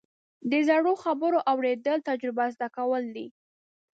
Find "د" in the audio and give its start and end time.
0.51-0.53